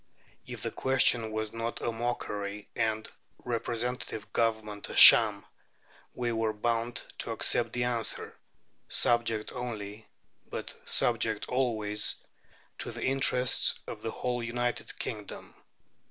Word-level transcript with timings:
If 0.47 0.63
the 0.63 0.71
question 0.71 1.31
was 1.31 1.53
not 1.53 1.79
a 1.79 1.91
mockery, 1.91 2.69
and 2.75 3.07
representative 3.45 4.33
government 4.33 4.89
a 4.89 4.95
sham, 4.95 5.45
we 6.15 6.31
were 6.31 6.53
bound 6.53 7.03
to 7.19 7.29
accept 7.29 7.73
the 7.73 7.83
answer, 7.83 8.35
subject 8.87 9.51
only, 9.53 10.07
but 10.49 10.73
subject 10.85 11.47
always, 11.49 12.15
to 12.79 12.91
the 12.91 13.03
interests 13.03 13.77
of 13.85 14.01
the 14.01 14.09
whole 14.09 14.41
United 14.41 14.97
Kingdom. 14.97 15.53